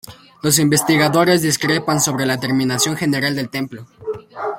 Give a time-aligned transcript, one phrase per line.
[0.41, 3.85] Los investigadores discrepan sobre la terminación general del templo.